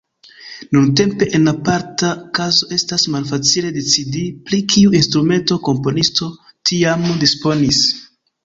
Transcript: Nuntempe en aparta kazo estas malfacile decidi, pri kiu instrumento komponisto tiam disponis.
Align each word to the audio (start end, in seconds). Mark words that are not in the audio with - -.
Nuntempe 0.75 1.27
en 1.39 1.49
aparta 1.51 2.09
kazo 2.39 2.71
estas 2.79 3.05
malfacile 3.17 3.71
decidi, 3.77 4.25
pri 4.49 4.63
kiu 4.75 4.97
instrumento 5.03 5.61
komponisto 5.71 6.31
tiam 6.71 7.09
disponis. 7.27 7.87